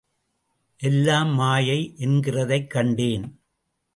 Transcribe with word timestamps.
எல்லாம் 0.79 1.29
மாயை 1.29 1.93
என்கிறதைக் 1.97 2.67
கண்டேன். 2.67 3.39